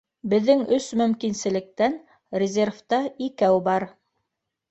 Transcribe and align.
Беҙҙең 0.29 0.61
өс 0.77 0.85
мөмкинлектән 1.01 1.99
резервта 2.43 3.01
икәү 3.27 3.63
бар 3.71 3.87